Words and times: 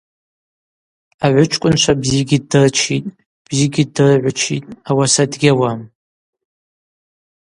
Агӏвычкӏвынчва 1.25 1.93
бзигьи 2.01 2.37
ддырчитӏ, 2.43 3.11
бзигьи 3.47 3.83
дыргӏвычитӏ, 3.95 4.71
ауаса 4.89 5.23
дгьауам. 5.31 5.81